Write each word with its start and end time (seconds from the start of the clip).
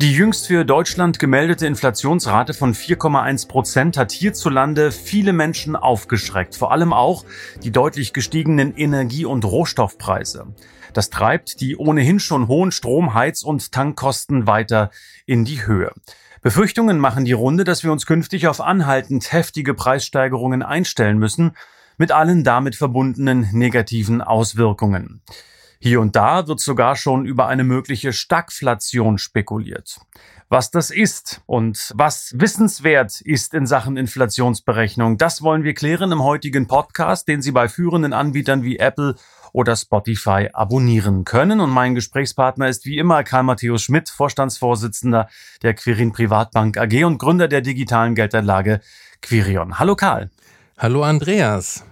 Die 0.00 0.14
jüngst 0.14 0.46
für 0.46 0.64
Deutschland 0.64 1.18
gemeldete 1.18 1.66
Inflationsrate 1.66 2.54
von 2.54 2.72
4,1 2.72 3.48
Prozent 3.48 3.98
hat 3.98 4.12
hierzulande 4.12 4.92
viele 4.92 5.34
Menschen 5.34 5.76
aufgeschreckt, 5.76 6.56
vor 6.56 6.72
allem 6.72 6.94
auch 6.94 7.26
die 7.62 7.70
deutlich 7.70 8.14
gestiegenen 8.14 8.74
Energie- 8.74 9.26
und 9.26 9.44
Rohstoffpreise. 9.44 10.54
Das 10.94 11.10
treibt 11.10 11.60
die 11.60 11.76
ohnehin 11.76 12.18
schon 12.18 12.48
hohen 12.48 12.72
Strom-, 12.72 13.12
Heiz- 13.12 13.42
und 13.42 13.72
Tankkosten 13.72 14.46
weiter 14.46 14.90
in 15.26 15.44
die 15.44 15.66
Höhe. 15.66 15.92
Befürchtungen 16.40 16.98
machen 16.98 17.26
die 17.26 17.32
Runde, 17.32 17.64
dass 17.64 17.84
wir 17.84 17.92
uns 17.92 18.06
künftig 18.06 18.48
auf 18.48 18.62
anhaltend 18.62 19.34
heftige 19.34 19.74
Preissteigerungen 19.74 20.62
einstellen 20.62 21.18
müssen, 21.18 21.52
mit 21.98 22.10
allen 22.10 22.42
damit 22.42 22.74
verbundenen 22.74 23.50
negativen 23.52 24.22
Auswirkungen. 24.22 25.20
Hier 25.82 26.02
und 26.02 26.14
da 26.14 26.46
wird 26.46 26.60
sogar 26.60 26.94
schon 26.94 27.24
über 27.24 27.46
eine 27.46 27.64
mögliche 27.64 28.12
Stagflation 28.12 29.16
spekuliert. 29.16 29.98
Was 30.50 30.70
das 30.70 30.90
ist 30.90 31.40
und 31.46 31.92
was 31.94 32.34
wissenswert 32.36 33.22
ist 33.22 33.54
in 33.54 33.66
Sachen 33.66 33.96
Inflationsberechnung, 33.96 35.16
das 35.16 35.40
wollen 35.40 35.64
wir 35.64 35.72
klären 35.72 36.12
im 36.12 36.22
heutigen 36.22 36.66
Podcast, 36.66 37.28
den 37.28 37.40
Sie 37.40 37.52
bei 37.52 37.66
führenden 37.66 38.12
Anbietern 38.12 38.62
wie 38.62 38.78
Apple 38.78 39.14
oder 39.52 39.74
Spotify 39.74 40.50
abonnieren 40.52 41.24
können. 41.24 41.60
Und 41.60 41.70
mein 41.70 41.94
Gesprächspartner 41.94 42.68
ist 42.68 42.84
wie 42.84 42.98
immer 42.98 43.24
Karl 43.24 43.44
Matthäus 43.44 43.80
Schmidt, 43.80 44.10
Vorstandsvorsitzender 44.10 45.30
der 45.62 45.72
Quirin 45.72 46.12
Privatbank 46.12 46.76
AG 46.76 47.04
und 47.04 47.16
Gründer 47.16 47.48
der 47.48 47.62
digitalen 47.62 48.14
Geldanlage 48.14 48.82
Quirion. 49.22 49.78
Hallo 49.78 49.96
Karl. 49.96 50.28
Hallo 50.76 51.04
Andreas. 51.04 51.84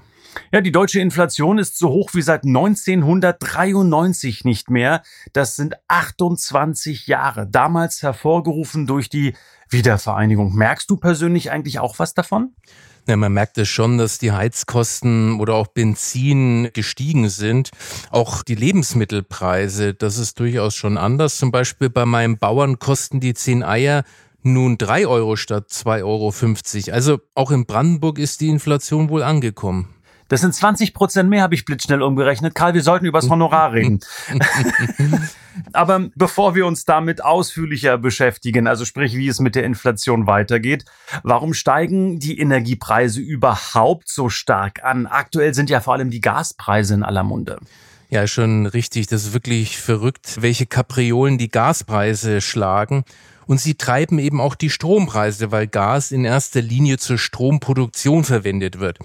Ja, 0.52 0.60
die 0.60 0.72
deutsche 0.72 1.00
Inflation 1.00 1.58
ist 1.58 1.78
so 1.78 1.90
hoch 1.90 2.10
wie 2.14 2.22
seit 2.22 2.44
1993 2.44 4.44
nicht 4.44 4.70
mehr. 4.70 5.02
Das 5.32 5.56
sind 5.56 5.74
28 5.88 7.06
Jahre, 7.06 7.46
damals 7.46 8.02
hervorgerufen 8.02 8.86
durch 8.86 9.08
die 9.08 9.34
Wiedervereinigung. 9.70 10.54
Merkst 10.54 10.90
du 10.90 10.96
persönlich 10.96 11.50
eigentlich 11.50 11.78
auch 11.78 11.98
was 11.98 12.14
davon? 12.14 12.52
Ja, 13.06 13.16
man 13.16 13.32
merkt 13.32 13.56
es 13.56 13.68
schon, 13.68 13.96
dass 13.96 14.18
die 14.18 14.32
Heizkosten 14.32 15.40
oder 15.40 15.54
auch 15.54 15.68
Benzin 15.68 16.68
gestiegen 16.74 17.30
sind. 17.30 17.70
Auch 18.10 18.42
die 18.42 18.54
Lebensmittelpreise, 18.54 19.94
das 19.94 20.18
ist 20.18 20.38
durchaus 20.40 20.74
schon 20.74 20.98
anders. 20.98 21.38
Zum 21.38 21.50
Beispiel 21.50 21.88
bei 21.88 22.04
meinem 22.04 22.36
Bauern 22.36 22.78
kosten 22.78 23.20
die 23.20 23.32
10 23.32 23.62
Eier 23.62 24.04
nun 24.42 24.76
3 24.76 25.06
Euro 25.06 25.36
statt 25.36 25.68
2,50 25.70 26.04
Euro. 26.04 26.94
Also 26.94 27.18
auch 27.34 27.50
in 27.50 27.64
Brandenburg 27.64 28.18
ist 28.18 28.42
die 28.42 28.48
Inflation 28.48 29.08
wohl 29.08 29.22
angekommen. 29.22 29.94
Das 30.28 30.42
sind 30.42 30.54
20 30.54 30.94
Prozent 30.94 31.30
mehr, 31.30 31.42
habe 31.42 31.54
ich 31.54 31.64
blitzschnell 31.64 32.02
umgerechnet. 32.02 32.54
Karl, 32.54 32.74
wir 32.74 32.82
sollten 32.82 33.06
über 33.06 33.20
das 33.20 33.30
Honorar 33.30 33.72
reden. 33.72 34.00
Aber 35.72 36.08
bevor 36.14 36.54
wir 36.54 36.66
uns 36.66 36.84
damit 36.84 37.24
ausführlicher 37.24 37.98
beschäftigen, 37.98 38.66
also 38.66 38.84
sprich, 38.84 39.16
wie 39.16 39.28
es 39.28 39.40
mit 39.40 39.54
der 39.54 39.64
Inflation 39.64 40.26
weitergeht, 40.26 40.84
warum 41.22 41.54
steigen 41.54 42.20
die 42.20 42.38
Energiepreise 42.38 43.20
überhaupt 43.20 44.08
so 44.08 44.28
stark 44.28 44.84
an? 44.84 45.06
Aktuell 45.06 45.54
sind 45.54 45.70
ja 45.70 45.80
vor 45.80 45.94
allem 45.94 46.10
die 46.10 46.20
Gaspreise 46.20 46.94
in 46.94 47.02
aller 47.02 47.24
Munde. 47.24 47.58
Ja, 48.10 48.26
schon 48.26 48.66
richtig. 48.66 49.06
Das 49.08 49.24
ist 49.24 49.32
wirklich 49.34 49.78
verrückt, 49.78 50.38
welche 50.40 50.66
Kapriolen 50.66 51.36
die 51.38 51.50
Gaspreise 51.50 52.40
schlagen. 52.40 53.04
Und 53.46 53.60
sie 53.60 53.74
treiben 53.74 54.18
eben 54.18 54.40
auch 54.40 54.54
die 54.54 54.70
Strompreise, 54.70 55.50
weil 55.52 55.66
Gas 55.66 56.12
in 56.12 56.24
erster 56.24 56.60
Linie 56.60 56.98
zur 56.98 57.18
Stromproduktion 57.18 58.24
verwendet 58.24 58.78
wird. 58.78 58.98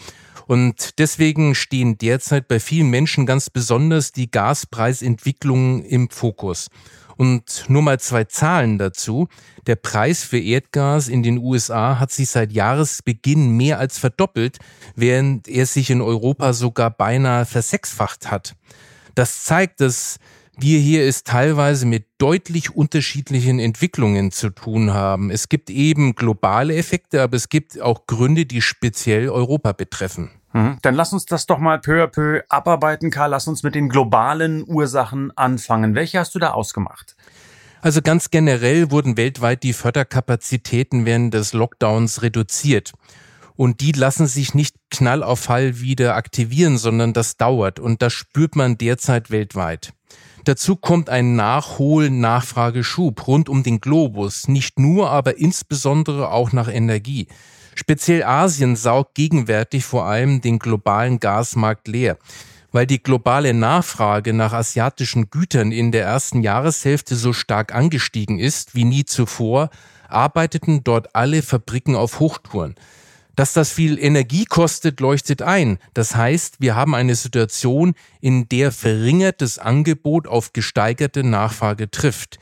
Und 0.48 1.00
deswegen 1.00 1.56
stehen 1.56 1.98
derzeit 1.98 2.48
bei 2.48 2.60
vielen 2.60 2.90
Menschen 2.90 3.26
ganz 3.26 3.50
besonders 3.50 4.12
die 4.12 4.30
Gaspreisentwicklungen 4.30 5.84
im 5.84 6.10
Fokus. 6.10 6.70
Und 7.16 7.66
nur 7.68 7.82
mal 7.82 8.00
zwei 8.00 8.24
Zahlen 8.24 8.78
dazu. 8.78 9.28
Der 9.68 9.76
Preis 9.76 10.24
für 10.24 10.40
Erdgas 10.40 11.08
in 11.08 11.24
den 11.24 11.38
USA 11.38 12.00
hat 12.00 12.12
sich 12.12 12.30
seit 12.30 12.52
Jahresbeginn 12.52 13.56
mehr 13.56 13.80
als 13.80 13.98
verdoppelt, 14.00 14.58
während 14.96 15.48
er 15.48 15.66
sich 15.66 15.90
in 15.90 16.02
Europa 16.02 16.54
sogar 16.54 16.90
beinahe 16.90 17.46
versechsfacht 17.46 18.32
hat. 18.32 18.56
Das 19.16 19.44
zeigt, 19.44 19.80
dass 19.80 20.18
wir 20.58 20.80
hier 20.80 21.08
es 21.08 21.24
teilweise 21.24 21.86
mit 21.86 22.06
deutlich 22.18 22.76
unterschiedlichen 22.76 23.60
Entwicklungen 23.60 24.32
zu 24.32 24.50
tun 24.50 24.94
haben. 24.94 25.32
Es 25.32 25.50
gibt 25.50 25.70
eben 25.70 26.16
globale 26.16 26.76
Effekte, 26.76 27.22
aber 27.22 27.36
es 27.36 27.50
gibt 27.50 27.82
auch 27.82 28.06
Gründe, 28.06 28.46
die 28.46 28.62
speziell 28.62 29.30
Europa 29.30 29.72
betreffen. 29.72 30.30
Mhm. 30.54 30.78
Dann 30.84 30.96
lass 30.96 31.12
uns 31.12 31.26
das 31.26 31.48
doch 31.48 31.58
mal 31.58 31.80
peu 31.80 32.04
à 32.04 32.08
peu 32.08 32.44
abarbeiten, 32.50 33.10
Karl. 33.10 33.32
Lass 33.32 33.48
uns 33.48 33.64
mit 33.64 33.76
den 33.76 33.90
globalen 33.90 34.64
Ursachen 34.68 35.36
anfangen. 35.36 35.96
Welche 35.96 36.20
hast 36.20 36.36
du 36.36 36.40
da 36.40 36.52
ausgemacht? 36.52 37.16
Also 37.82 38.02
ganz 38.02 38.30
generell 38.30 38.92
wurden 38.92 39.18
weltweit 39.18 39.64
die 39.64 39.74
Förderkapazitäten 39.74 41.06
während 41.06 41.34
des 41.34 41.52
Lockdowns 41.54 42.22
reduziert. 42.22 42.94
Und 43.56 43.82
die 43.82 43.92
lassen 43.92 44.26
sich 44.28 44.54
nicht 44.54 44.76
knall 44.90 45.22
auf 45.22 45.40
Fall 45.40 45.80
wieder 45.80 46.16
aktivieren, 46.16 46.78
sondern 46.78 47.14
das 47.14 47.38
dauert. 47.38 47.80
Und 47.80 48.02
das 48.02 48.14
spürt 48.14 48.56
man 48.56 48.78
derzeit 48.78 49.32
weltweit. 49.32 49.94
Dazu 50.46 50.76
kommt 50.76 51.10
ein 51.10 51.38
Nachhol-Nachfrageschub 51.38 53.28
rund 53.28 53.48
um 53.48 53.64
den 53.64 53.80
Globus, 53.80 54.50
nicht 54.50 54.78
nur, 54.78 55.10
aber 55.10 55.38
insbesondere 55.38 56.32
auch 56.32 56.52
nach 56.52 56.68
Energie. 56.68 57.28
Speziell 57.76 58.24
Asien 58.24 58.76
saugt 58.76 59.16
gegenwärtig 59.16 59.86
vor 59.86 60.06
allem 60.06 60.42
den 60.42 60.60
globalen 60.60 61.22
Gasmarkt 61.22 61.88
leer. 61.88 62.18
Weil 62.74 62.86
die 62.88 63.02
globale 63.02 63.54
Nachfrage 63.54 64.34
nach 64.34 64.52
asiatischen 64.52 65.30
Gütern 65.30 65.72
in 65.72 65.94
der 65.94 66.04
ersten 66.04 66.42
Jahreshälfte 66.42 67.16
so 67.16 67.32
stark 67.32 67.74
angestiegen 67.74 68.38
ist 68.38 68.76
wie 68.76 68.84
nie 68.84 69.06
zuvor, 69.06 69.70
arbeiteten 70.10 70.84
dort 70.84 71.16
alle 71.16 71.42
Fabriken 71.42 71.96
auf 71.96 72.20
Hochtouren. 72.20 72.76
Dass 73.36 73.54
das 73.54 73.72
viel 73.72 73.98
Energie 73.98 74.46
kostet, 74.46 75.00
leuchtet 75.00 75.42
ein. 75.42 75.80
Das 75.94 76.16
heißt, 76.16 76.58
wir 76.60 76.76
haben 76.76 76.94
eine 76.94 77.16
Situation, 77.16 77.96
in 78.22 78.48
der 78.48 78.72
verringertes 78.72 79.58
Angebot 79.58 80.28
auf 80.28 80.54
gesteigerte 80.54 81.24
Nachfrage 81.24 81.90
trifft. 81.90 82.38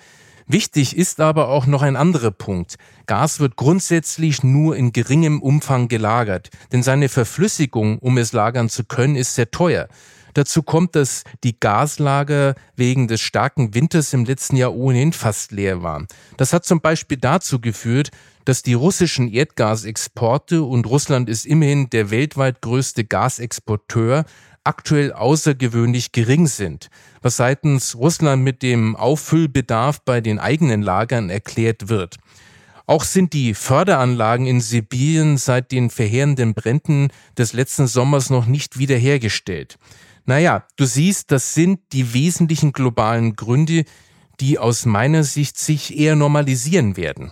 Wichtig 0.47 0.97
ist 0.97 1.21
aber 1.21 1.47
auch 1.47 1.65
noch 1.65 1.81
ein 1.81 1.95
anderer 1.95 2.31
Punkt. 2.31 2.75
Gas 3.05 3.39
wird 3.39 3.55
grundsätzlich 3.55 4.43
nur 4.43 4.75
in 4.75 4.91
geringem 4.91 5.41
Umfang 5.41 5.87
gelagert, 5.87 6.49
denn 6.73 6.83
seine 6.83 7.07
Verflüssigung, 7.07 7.99
um 7.99 8.17
es 8.17 8.33
lagern 8.33 8.67
zu 8.67 8.83
können, 8.83 9.15
ist 9.15 9.35
sehr 9.35 9.49
teuer. 9.49 9.87
Dazu 10.33 10.63
kommt, 10.63 10.95
dass 10.95 11.23
die 11.43 11.59
Gaslager 11.59 12.55
wegen 12.75 13.07
des 13.07 13.21
starken 13.21 13.73
Winters 13.73 14.13
im 14.13 14.25
letzten 14.25 14.55
Jahr 14.55 14.73
ohnehin 14.73 15.13
fast 15.13 15.51
leer 15.51 15.83
waren. 15.83 16.07
Das 16.37 16.53
hat 16.53 16.65
zum 16.65 16.81
Beispiel 16.81 17.17
dazu 17.17 17.59
geführt, 17.59 18.11
dass 18.45 18.63
die 18.63 18.73
russischen 18.73 19.31
Erdgasexporte, 19.31 20.63
und 20.63 20.87
Russland 20.87 21.29
ist 21.29 21.45
immerhin 21.45 21.89
der 21.89 22.09
weltweit 22.09 22.61
größte 22.61 23.03
Gasexporteur, 23.05 24.25
aktuell 24.63 25.11
außergewöhnlich 25.11 26.11
gering 26.11 26.47
sind, 26.47 26.89
was 27.21 27.37
seitens 27.37 27.95
Russland 27.95 28.43
mit 28.43 28.61
dem 28.61 28.95
Auffüllbedarf 28.95 30.01
bei 30.01 30.21
den 30.21 30.39
eigenen 30.39 30.81
Lagern 30.81 31.29
erklärt 31.29 31.89
wird. 31.89 32.17
Auch 32.85 33.03
sind 33.03 33.33
die 33.33 33.53
Förderanlagen 33.53 34.45
in 34.47 34.59
Sibirien 34.59 35.37
seit 35.37 35.71
den 35.71 35.89
verheerenden 35.89 36.53
Bränden 36.53 37.09
des 37.37 37.53
letzten 37.53 37.87
Sommers 37.87 38.29
noch 38.29 38.45
nicht 38.45 38.77
wiederhergestellt. 38.77 39.77
Naja, 40.25 40.65
du 40.75 40.85
siehst, 40.85 41.31
das 41.31 41.53
sind 41.53 41.79
die 41.93 42.13
wesentlichen 42.13 42.73
globalen 42.73 43.35
Gründe, 43.35 43.85
die 44.39 44.59
aus 44.59 44.85
meiner 44.85 45.23
Sicht 45.23 45.57
sich 45.57 45.97
eher 45.97 46.15
normalisieren 46.15 46.97
werden. 46.97 47.31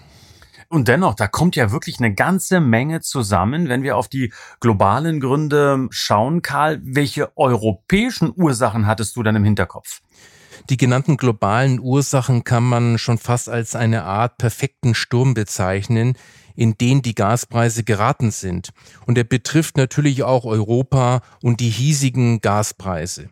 Und 0.71 0.87
dennoch, 0.87 1.15
da 1.15 1.27
kommt 1.27 1.55
ja 1.55 1.71
wirklich 1.71 1.99
eine 1.99 2.13
ganze 2.13 2.59
Menge 2.59 3.01
zusammen, 3.01 3.69
wenn 3.69 3.81
wir 3.81 3.97
auf 3.97 4.07
die 4.07 4.31
globalen 4.59 5.19
Gründe 5.19 5.87
schauen. 5.89 6.43
Karl, 6.43 6.79
welche 6.83 7.35
europäischen 7.35 8.31
Ursachen 8.35 8.85
hattest 8.85 9.15
du 9.15 9.23
dann 9.23 9.35
im 9.35 9.43
Hinterkopf? 9.43 10.01
Die 10.69 10.77
genannten 10.77 11.17
globalen 11.17 11.79
Ursachen 11.79 12.43
kann 12.43 12.63
man 12.63 12.99
schon 12.99 13.17
fast 13.17 13.49
als 13.49 13.75
eine 13.75 14.03
Art 14.03 14.37
perfekten 14.37 14.93
Sturm 14.93 15.33
bezeichnen, 15.33 16.13
in 16.59 16.77
den 16.77 17.01
die 17.01 17.15
Gaspreise 17.15 17.85
geraten 17.85 18.31
sind. 18.31 18.71
Und 19.05 19.17
er 19.17 19.23
betrifft 19.23 19.77
natürlich 19.77 20.23
auch 20.23 20.43
Europa 20.43 21.21
und 21.41 21.61
die 21.61 21.69
hiesigen 21.69 22.41
Gaspreise. 22.41 23.29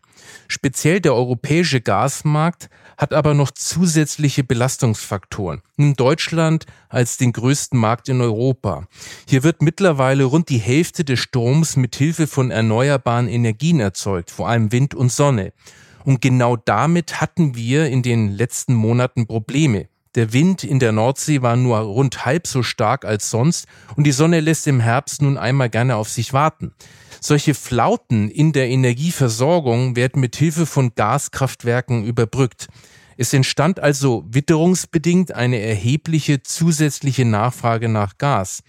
Speziell 0.47 1.01
der 1.01 1.13
europäische 1.13 1.81
Gasmarkt 1.81 2.69
hat 2.97 3.13
aber 3.13 3.33
noch 3.33 3.51
zusätzliche 3.51 4.45
Belastungsfaktoren. 4.45 5.62
In 5.75 5.95
Deutschland 5.95 6.68
als 6.88 7.18
den 7.18 7.33
größten 7.33 7.77
Markt 7.77 8.07
in 8.07 8.21
Europa. 8.21 8.88
Hier 9.27 9.44
wird 9.44 9.62
mittlerweile 9.62 10.23
rund 10.23 10.47
die 10.47 10.57
Hälfte 10.57 11.03
des 11.03 11.19
Stroms 11.19 11.75
mit 11.75 11.97
Hilfe 11.97 12.27
von 12.27 12.50
erneuerbaren 12.50 13.27
Energien 13.27 13.81
erzeugt, 13.81 14.31
vor 14.31 14.47
allem 14.47 14.71
Wind 14.71 14.95
und 14.95 15.12
Sonne. 15.12 15.51
Und 16.06 16.21
genau 16.21 16.56
damit 16.56 17.19
hatten 17.19 17.56
wir 17.56 17.88
in 17.88 18.03
den 18.03 18.31
letzten 18.31 18.73
Monaten 18.73 19.27
Probleme. 19.27 19.89
Der 20.17 20.33
Wind 20.33 20.63
in 20.63 20.79
der 20.79 20.93
Nordsee 20.93 21.43
war 21.43 21.55
nur 21.55 21.77
rund 21.77 22.25
halb 22.25 22.47
so 22.47 22.63
stark 22.63 23.05
als 23.05 23.29
sonst 23.29 23.67
und 23.95 24.03
die 24.03 24.11
Sonne 24.11 24.39
lässt 24.39 24.65
im 24.65 24.79
Herbst 24.79 25.21
nun 25.21 25.37
einmal 25.37 25.69
gerne 25.69 25.95
auf 25.95 26.09
sich 26.09 26.33
warten. 26.33 26.71
Solche 27.21 27.53
Flauten 27.53 28.27
in 28.27 28.51
der 28.51 28.67
Energieversorgung 28.67 29.95
werden 29.95 30.19
mit 30.19 30.35
Hilfe 30.35 30.65
von 30.65 30.95
Gaskraftwerken 30.95 32.03
überbrückt. 32.03 32.67
Es 33.15 33.31
entstand 33.31 33.79
also 33.79 34.25
witterungsbedingt 34.27 35.33
eine 35.33 35.59
erhebliche 35.59 36.41
zusätzliche 36.41 37.23
Nachfrage 37.23 37.87
nach 37.87 38.17
Gas. 38.17 38.63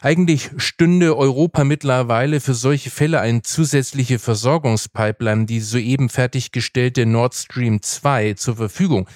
Eigentlich 0.00 0.48
stünde 0.56 1.18
Europa 1.18 1.64
mittlerweile 1.64 2.40
für 2.40 2.54
solche 2.54 2.88
Fälle 2.88 3.20
eine 3.20 3.42
zusätzliche 3.42 4.18
Versorgungspipeline, 4.18 5.44
die 5.44 5.60
soeben 5.60 6.08
fertiggestellte 6.08 7.04
Nord 7.04 7.34
Stream 7.34 7.82
2, 7.82 8.32
zur 8.32 8.56
Verfügung. 8.56 9.06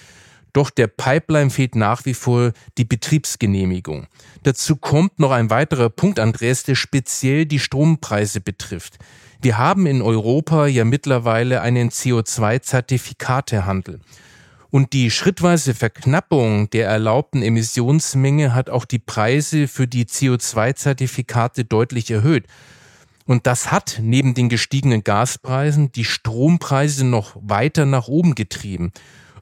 Doch 0.53 0.71
der 0.71 0.89
Pipeline 0.89 1.51
fehlt 1.51 1.77
nach 1.77 2.05
wie 2.05 2.15
vor 2.15 2.53
die 2.79 2.85
Betriebsgenehmigung. 2.85 4.07
Dazu 4.43 4.77
kommt 4.77 5.19
noch 5.19 5.31
ein 5.31 5.51
weiterer 5.51 5.91
Punkt, 5.91 6.19
Andreas, 6.19 6.63
der 6.65 6.75
speziell 6.75 7.45
die 7.47 7.59
Strompreise 7.59 8.41
betrifft. 8.41 8.99
Wir 9.43 9.59
haben 9.59 9.87
in 9.87 10.03
Europa 10.03 10.67
ja 10.67 10.85
mittlerweile 10.85 11.63
einen 11.63 11.89
CO2-Zertifikatehandel. 11.91 14.01
Und 14.71 14.93
die 14.93 15.11
schrittweise 15.11 15.75
Verknappung 15.75 16.71
der 16.71 16.87
erlaubten 16.87 17.43
Emissionsmenge 17.43 18.55
hat 18.55 18.71
auch 18.71 18.85
die 18.85 19.01
Preise 19.01 19.67
für 19.67 19.89
die 19.89 20.05
CO2-Zertifikate 20.05 21.65
deutlich 21.65 22.09
erhöht. 22.11 22.47
Und 23.27 23.47
das 23.47 23.73
hat 23.73 23.99
neben 24.03 24.35
den 24.35 24.49
gestiegenen 24.49 25.05
Gaspreisen 25.05 25.93
die 25.93 26.05
Strompreise 26.05 27.05
noch 27.05 27.37
weiter 27.41 27.87
nach 27.87 28.09
oben 28.09 28.35
getrieben. 28.35 28.93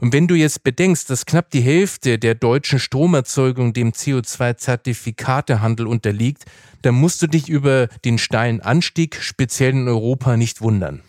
Und 0.00 0.12
wenn 0.12 0.28
du 0.28 0.34
jetzt 0.34 0.62
bedenkst, 0.62 1.10
dass 1.10 1.26
knapp 1.26 1.50
die 1.50 1.60
Hälfte 1.60 2.18
der 2.18 2.34
deutschen 2.34 2.78
Stromerzeugung 2.78 3.72
dem 3.72 3.92
CO2-Zertifikatehandel 3.92 5.86
unterliegt, 5.86 6.44
dann 6.82 6.94
musst 6.94 7.20
du 7.22 7.26
dich 7.26 7.48
über 7.48 7.88
den 8.04 8.18
steilen 8.18 8.60
Anstieg 8.60 9.16
speziell 9.20 9.72
in 9.72 9.88
Europa 9.88 10.36
nicht 10.36 10.60
wundern. 10.60 11.02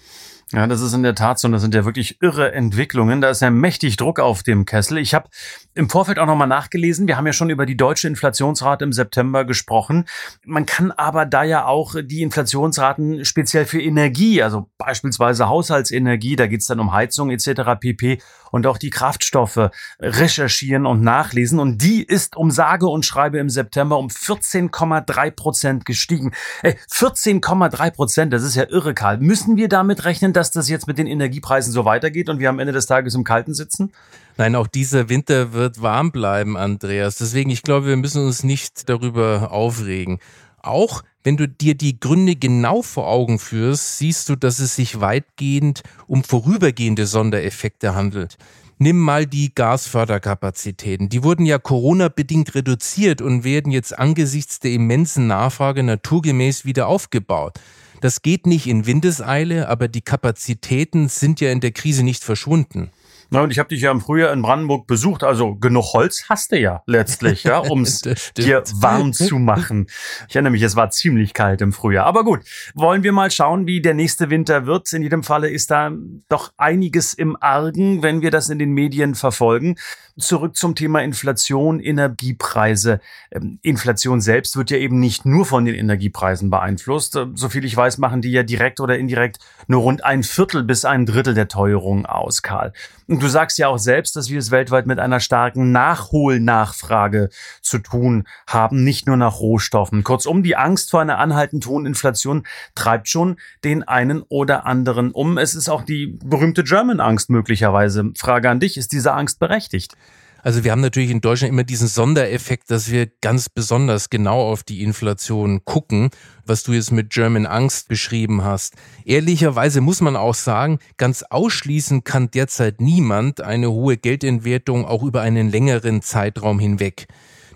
Ja, 0.51 0.65
das 0.65 0.81
ist 0.81 0.94
in 0.94 1.03
der 1.03 1.13
Tat 1.13 1.38
so 1.38 1.47
und 1.47 1.51
das 1.51 1.62
sind 1.62 1.75
ja 1.75 1.86
wirklich 1.86 2.24
irre 2.24 2.53
Entwicklungen. 2.53 3.21
Da 3.21 3.30
ist 3.30 3.44
ja 3.44 3.51
mächtig 3.51 3.97
Druck 3.97 4.19
auf 4.19 4.41
dem 4.41 4.65
Kessel. 4.65 4.97
Ich 4.97 5.13
habe 5.13 5.30
im 5.75 5.92
Vorfeld 5.92 6.18
auch 6.18 6.25
nochmal 6.25 6.47
nachgelesen. 6.47 7.07
Wir 7.07 7.18
haben 7.18 7.27
ja 7.27 7.33
schon 7.33 7.51
über 7.51 7.68
die 7.68 7.77
deutsche 7.77 8.07
Inflationsrate 8.07 8.83
im 8.83 8.92
September 8.92 9.45
gesprochen. 9.45 10.06
Man 10.44 10.65
kann 10.65 10.92
aber 10.92 11.27
da 11.27 11.44
ja 11.44 11.65
auch 11.65 11.94
die 12.03 12.24
Inflationsraten 12.24 13.25
speziell 13.25 13.68
für 13.68 13.80
Energie, 13.80 14.42
also 14.42 14.71
beispielsweise 14.80 15.47
Haushaltsenergie, 15.50 16.35
da 16.35 16.47
geht's 16.47 16.65
dann 16.65 16.80
um 16.80 16.94
Heizung 16.94 17.30
etc. 17.30 17.80
pp. 17.80 18.19
Und 18.51 18.67
auch 18.67 18.77
die 18.77 18.89
Kraftstoffe 18.89 19.69
recherchieren 19.99 20.85
und 20.85 21.01
nachlesen. 21.01 21.59
Und 21.59 21.81
die 21.81 22.03
ist 22.03 22.35
um 22.35 22.51
sage 22.51 22.87
und 22.87 23.05
schreibe 23.05 23.39
im 23.39 23.49
September 23.49 23.97
um 23.97 24.07
14,3 24.07 25.31
Prozent 25.31 25.85
gestiegen. 25.85 26.31
Ey, 26.63 26.75
14,3 26.91 27.91
Prozent, 27.91 28.33
das 28.33 28.43
ist 28.43 28.55
ja 28.55 28.63
irre, 28.69 28.93
Karl. 28.93 29.17
Müssen 29.17 29.57
wir 29.57 29.69
damit 29.69 30.05
rechnen, 30.05 30.33
dass 30.33 30.51
das 30.51 30.69
jetzt 30.69 30.87
mit 30.87 30.97
den 30.97 31.07
Energiepreisen 31.07 31.73
so 31.73 31.85
weitergeht 31.85 32.29
und 32.29 32.39
wir 32.39 32.49
am 32.49 32.59
Ende 32.59 32.73
des 32.73 32.85
Tages 32.85 33.15
im 33.15 33.23
Kalten 33.23 33.53
sitzen? 33.53 33.91
Nein, 34.37 34.55
auch 34.55 34.67
dieser 34.67 35.09
Winter 35.09 35.53
wird 35.53 35.81
warm 35.81 36.11
bleiben, 36.11 36.55
Andreas. 36.55 37.17
Deswegen, 37.17 37.49
ich 37.49 37.61
glaube, 37.61 37.87
wir 37.87 37.97
müssen 37.97 38.25
uns 38.25 38.43
nicht 38.43 38.87
darüber 38.87 39.51
aufregen. 39.51 40.19
Auch 40.61 41.03
wenn 41.24 41.38
du 41.38 41.48
dir 41.48 41.75
die 41.75 42.00
Gründe 42.00 42.36
genau 42.36 42.81
vor 42.81 43.07
Augen 43.07 43.39
führst, 43.39 43.98
siehst 43.98 44.30
du, 44.30 44.36
dass 44.36 44.60
es 44.60 44.75
sich 44.75 45.01
weitgehend 45.01 45.83
um 46.07 46.24
vorübergehende 46.24 47.06
Sondereffekte 47.06 47.94
handelt. 47.94 48.38
Nimm 48.77 48.98
mal 48.98 49.25
die 49.25 49.54
Gasförderkapazitäten. 49.54 51.10
Die 51.10 51.24
wurden 51.24 51.45
ja 51.45 51.60
Corona-bedingt 51.60 52.56
reduziert 52.56 53.21
und 53.21 53.44
werden 53.44 53.74
jetzt 53.74 54.00
angesichts 54.00 54.62
der 54.62 54.71
immensen 54.71 55.27
Nachfrage 55.27 55.83
naturgemäß 55.83 56.63
wieder 56.63 56.88
aufgebaut. 56.88 57.60
Das 58.00 58.21
geht 58.21 58.48
nicht 58.48 58.68
in 58.68 58.86
Windeseile, 58.86 59.68
aber 59.68 59.89
die 59.89 60.01
Kapazitäten 60.01 61.10
sind 61.10 61.42
ja 61.42 61.51
in 61.51 61.60
der 61.60 61.71
Krise 61.71 62.04
nicht 62.04 62.24
verschwunden. 62.24 62.92
Na, 63.31 63.41
und 63.41 63.51
ich 63.51 63.59
habe 63.59 63.69
dich 63.69 63.81
ja 63.81 63.91
im 63.91 64.01
Frühjahr 64.01 64.33
in 64.33 64.41
Brandenburg 64.41 64.87
besucht, 64.87 65.23
also 65.23 65.55
genug 65.55 65.93
Holz 65.93 66.25
hast 66.29 66.51
du 66.51 66.57
ja 66.57 66.81
letztlich, 66.87 67.43
ja, 67.43 67.59
um 67.69 67.83
es 67.83 68.01
dir 68.01 68.63
warm 68.73 69.13
zu 69.13 69.37
machen. 69.37 69.87
Ich 70.27 70.35
erinnere 70.35 70.51
mich, 70.51 70.63
es 70.63 70.75
war 70.75 70.89
ziemlich 70.89 71.33
kalt 71.33 71.61
im 71.61 71.71
Frühjahr. 71.71 72.07
Aber 72.07 72.23
gut, 72.23 72.39
wollen 72.73 73.03
wir 73.03 73.11
mal 73.11 73.29
schauen, 73.29 73.67
wie 73.67 73.81
der 73.81 73.93
nächste 73.93 74.31
Winter 74.31 74.65
wird. 74.65 74.91
In 74.93 75.03
jedem 75.03 75.23
Falle 75.23 75.49
ist 75.49 75.69
da 75.69 75.91
doch 76.27 76.53
einiges 76.57 77.13
im 77.13 77.37
Argen, 77.39 78.01
wenn 78.01 78.21
wir 78.21 78.31
das 78.31 78.49
in 78.49 78.57
den 78.57 78.71
Medien 78.71 79.13
verfolgen. 79.13 79.75
Zurück 80.17 80.57
zum 80.57 80.75
Thema 80.75 81.01
Inflation, 81.01 81.79
Energiepreise. 81.79 82.99
Ähm, 83.31 83.59
Inflation 83.61 84.21
selbst 84.21 84.57
wird 84.57 84.71
ja 84.71 84.77
eben 84.77 84.99
nicht 84.99 85.25
nur 85.25 85.45
von 85.45 85.65
den 85.65 85.75
Energiepreisen 85.75 86.49
beeinflusst. 86.49 87.15
Äh, 87.15 87.27
soviel 87.35 87.63
ich 87.63 87.77
weiß, 87.77 87.99
machen 87.99 88.21
die 88.21 88.31
ja 88.31 88.43
direkt 88.43 88.79
oder 88.79 88.97
indirekt 88.97 89.37
nur 89.67 89.81
rund 89.81 90.03
ein 90.03 90.23
Viertel 90.23 90.63
bis 90.63 90.83
ein 90.83 91.05
Drittel 91.05 91.35
der 91.35 91.47
Teuerung 91.47 92.05
aus, 92.05 92.41
Karl. 92.41 92.73
Und 93.07 93.19
du 93.21 93.27
sagst 93.27 93.57
ja 93.57 93.68
auch 93.68 93.77
selbst, 93.77 94.16
dass 94.16 94.30
wir 94.30 94.39
es 94.39 94.51
weltweit 94.51 94.86
mit 94.86 95.00
einer 95.00 95.19
starken 95.19 95.71
Nachholnachfrage 95.71 97.30
zu 97.62 97.80
tun 97.80 98.27
haben, 98.48 98.83
nicht 98.83 99.07
nur 99.07 99.18
nach 99.18 99.39
Rohstoffen. 99.39 100.04
Kurzum, 100.04 100.44
die 100.44 100.56
Angst 100.56 100.92
vor 100.92 101.01
einer 101.01 101.18
anhaltend 101.18 101.66
hohen 101.66 101.86
Inflation 101.86 102.45
treibt 102.75 103.10
schon 103.10 103.38
den 103.63 103.83
einen 103.83 104.21
oder 104.24 104.66
anderen 104.66 105.12
um. 105.12 105.38
Es 105.38 105.56
ist 105.56 105.69
auch 105.69 105.83
die 105.83 106.18
berühmte 106.24 106.63
German-Angst 106.63 107.30
möglicherweise. 107.30 108.12
Frage 108.18 108.50
an 108.50 108.60
dich, 108.60 108.77
ist 108.77 108.92
diese 108.92 109.13
Angst 109.13 109.39
berechtigt? 109.39 109.95
Also 110.41 110.63
wir 110.63 110.71
haben 110.71 110.81
natürlich 110.81 111.09
in 111.09 111.21
Deutschland 111.21 111.51
immer 111.53 111.63
diesen 111.63 111.88
Sondereffekt, 111.88 112.71
dass 112.71 112.89
wir 112.91 113.07
ganz 113.21 113.50
besonders 113.50 114.09
genau 114.09 114.50
auf 114.50 114.63
die 114.63 114.83
Inflation 114.83 115.65
gucken, 115.65 116.09
was 116.45 116.63
du 116.63 116.74
jetzt 116.74 116.91
mit 116.91 117.09
German 117.09 117.45
Angst 117.45 117.89
beschrieben 117.89 118.44
hast. 118.44 118.75
Ehrlicherweise 119.06 119.81
muss 119.81 120.01
man 120.01 120.15
auch 120.15 120.36
sagen, 120.36 120.80
ganz 120.97 121.24
ausschließen 121.24 122.03
kann 122.03 122.31
derzeit 122.31 122.80
niemand 122.80 123.41
eine 123.41 123.69
hohe 123.69 123.97
Geldentwertung 123.97 124.86
auch 124.86 125.03
über 125.03 125.21
einen 125.21 125.50
längeren 125.50 126.01
Zeitraum 126.01 126.59
hinweg. 126.59 127.07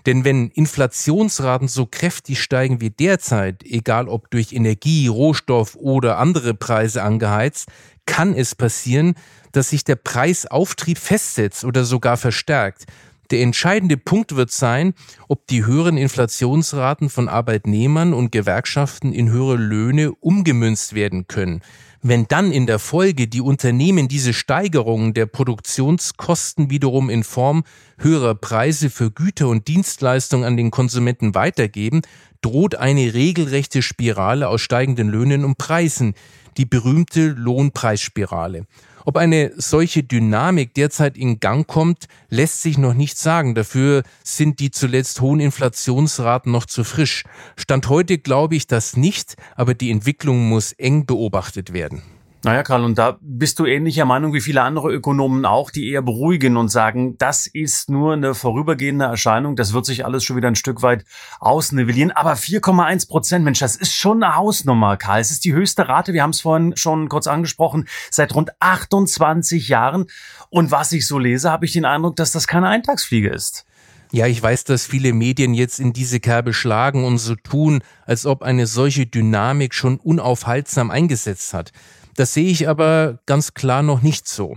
Denn 0.06 0.24
wenn 0.24 0.50
Inflationsraten 0.50 1.66
so 1.66 1.86
kräftig 1.86 2.42
steigen 2.42 2.82
wie 2.82 2.90
derzeit, 2.90 3.62
egal 3.64 4.08
ob 4.08 4.30
durch 4.30 4.52
Energie, 4.52 5.06
Rohstoff 5.06 5.76
oder 5.76 6.18
andere 6.18 6.52
Preise 6.52 7.02
angeheizt, 7.02 7.68
kann 8.04 8.34
es 8.34 8.54
passieren, 8.54 9.14
dass 9.56 9.70
sich 9.70 9.84
der 9.84 9.96
Preisauftrieb 9.96 10.98
festsetzt 10.98 11.64
oder 11.64 11.84
sogar 11.84 12.16
verstärkt. 12.16 12.84
Der 13.30 13.40
entscheidende 13.40 13.96
Punkt 13.96 14.36
wird 14.36 14.50
sein, 14.50 14.92
ob 15.28 15.46
die 15.46 15.64
höheren 15.64 15.96
Inflationsraten 15.96 17.08
von 17.08 17.28
Arbeitnehmern 17.28 18.12
und 18.12 18.32
Gewerkschaften 18.32 19.12
in 19.12 19.30
höhere 19.30 19.56
Löhne 19.56 20.12
umgemünzt 20.12 20.94
werden 20.94 21.26
können. 21.26 21.62
Wenn 22.06 22.28
dann 22.28 22.52
in 22.52 22.66
der 22.66 22.78
Folge 22.78 23.26
die 23.28 23.40
Unternehmen 23.40 24.08
diese 24.08 24.34
Steigerungen 24.34 25.14
der 25.14 25.24
Produktionskosten 25.24 26.68
wiederum 26.68 27.08
in 27.08 27.24
Form 27.24 27.64
höherer 27.96 28.34
Preise 28.34 28.90
für 28.90 29.10
Güter 29.10 29.48
und 29.48 29.68
Dienstleistungen 29.68 30.44
an 30.44 30.58
den 30.58 30.70
Konsumenten 30.70 31.34
weitergeben, 31.34 32.02
droht 32.44 32.74
eine 32.74 33.14
regelrechte 33.14 33.80
Spirale 33.80 34.48
aus 34.48 34.60
steigenden 34.60 35.08
Löhnen 35.08 35.44
und 35.44 35.56
Preisen, 35.56 36.14
die 36.58 36.66
berühmte 36.66 37.28
Lohnpreisspirale. 37.28 38.66
Ob 39.06 39.16
eine 39.16 39.52
solche 39.56 40.02
Dynamik 40.02 40.74
derzeit 40.74 41.18
in 41.18 41.40
Gang 41.40 41.66
kommt, 41.66 42.06
lässt 42.28 42.62
sich 42.62 42.78
noch 42.78 42.94
nicht 42.94 43.18
sagen. 43.18 43.54
Dafür 43.54 44.02
sind 44.22 44.60
die 44.60 44.70
zuletzt 44.70 45.20
hohen 45.20 45.40
Inflationsraten 45.40 46.52
noch 46.52 46.66
zu 46.66 46.84
frisch. 46.84 47.24
Stand 47.56 47.88
heute 47.88 48.18
glaube 48.18 48.56
ich 48.56 48.66
das 48.66 48.96
nicht, 48.96 49.36
aber 49.56 49.74
die 49.74 49.90
Entwicklung 49.90 50.48
muss 50.48 50.72
eng 50.72 51.06
beobachtet 51.06 51.72
werden. 51.72 52.02
Naja, 52.44 52.62
Karl, 52.62 52.84
und 52.84 52.98
da 52.98 53.16
bist 53.22 53.58
du 53.58 53.64
ähnlicher 53.64 54.04
Meinung 54.04 54.34
wie 54.34 54.40
viele 54.42 54.62
andere 54.62 54.92
Ökonomen 54.92 55.46
auch, 55.46 55.70
die 55.70 55.90
eher 55.90 56.02
beruhigen 56.02 56.58
und 56.58 56.68
sagen, 56.68 57.16
das 57.16 57.46
ist 57.46 57.88
nur 57.88 58.12
eine 58.12 58.34
vorübergehende 58.34 59.06
Erscheinung, 59.06 59.56
das 59.56 59.72
wird 59.72 59.86
sich 59.86 60.04
alles 60.04 60.24
schon 60.24 60.36
wieder 60.36 60.48
ein 60.48 60.54
Stück 60.54 60.82
weit 60.82 61.06
ausnivellieren. 61.40 62.10
Aber 62.10 62.34
4,1 62.34 63.08
Prozent, 63.08 63.44
Mensch, 63.44 63.60
das 63.60 63.76
ist 63.76 63.94
schon 63.94 64.22
eine 64.22 64.36
Hausnummer, 64.36 64.98
Karl. 64.98 65.20
Es 65.20 65.30
ist 65.30 65.46
die 65.46 65.54
höchste 65.54 65.88
Rate, 65.88 66.12
wir 66.12 66.22
haben 66.22 66.30
es 66.30 66.42
vorhin 66.42 66.76
schon 66.76 67.08
kurz 67.08 67.26
angesprochen, 67.26 67.88
seit 68.10 68.34
rund 68.34 68.50
28 68.60 69.68
Jahren. 69.68 70.06
Und 70.50 70.70
was 70.70 70.92
ich 70.92 71.06
so 71.06 71.18
lese, 71.18 71.50
habe 71.50 71.64
ich 71.64 71.72
den 71.72 71.86
Eindruck, 71.86 72.16
dass 72.16 72.32
das 72.32 72.46
keine 72.46 72.68
Eintagsfliege 72.68 73.30
ist. 73.30 73.64
Ja, 74.12 74.26
ich 74.26 74.40
weiß, 74.40 74.64
dass 74.64 74.86
viele 74.86 75.12
Medien 75.12 75.54
jetzt 75.54 75.80
in 75.80 75.92
diese 75.92 76.20
Kerbe 76.20 76.52
schlagen 76.52 77.04
und 77.04 77.18
so 77.18 77.34
tun, 77.34 77.82
als 78.06 78.26
ob 78.26 78.42
eine 78.42 78.66
solche 78.66 79.06
Dynamik 79.06 79.74
schon 79.74 79.96
unaufhaltsam 79.96 80.90
eingesetzt 80.90 81.52
hat. 81.52 81.72
Das 82.16 82.34
sehe 82.34 82.50
ich 82.50 82.68
aber 82.68 83.18
ganz 83.26 83.54
klar 83.54 83.82
noch 83.82 84.02
nicht 84.02 84.28
so. 84.28 84.56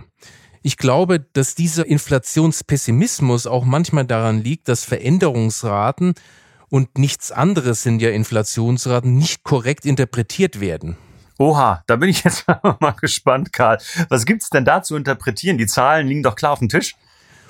Ich 0.62 0.76
glaube, 0.76 1.20
dass 1.20 1.54
dieser 1.54 1.86
Inflationspessimismus 1.86 3.46
auch 3.46 3.64
manchmal 3.64 4.04
daran 4.04 4.42
liegt, 4.42 4.68
dass 4.68 4.84
Veränderungsraten 4.84 6.14
und 6.68 6.98
nichts 6.98 7.32
anderes 7.32 7.82
sind 7.82 8.02
ja 8.02 8.10
Inflationsraten 8.10 9.16
nicht 9.16 9.44
korrekt 9.44 9.86
interpretiert 9.86 10.60
werden. 10.60 10.96
Oha, 11.38 11.84
da 11.86 11.96
bin 11.96 12.08
ich 12.08 12.24
jetzt 12.24 12.44
mal 12.80 12.94
gespannt, 13.00 13.52
Karl. 13.52 13.78
Was 14.08 14.26
gibt's 14.26 14.50
denn 14.50 14.64
da 14.64 14.82
zu 14.82 14.96
interpretieren? 14.96 15.56
Die 15.56 15.66
Zahlen 15.66 16.08
liegen 16.08 16.22
doch 16.22 16.34
klar 16.34 16.52
auf 16.52 16.58
dem 16.58 16.68
Tisch. 16.68 16.96